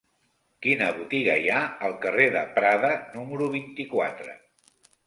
[0.65, 4.41] Quina botiga hi ha al carrer de Prada número vint-i-quatre?